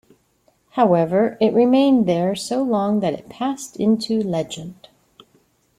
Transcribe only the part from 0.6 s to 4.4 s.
However, it remained there so long that it passed into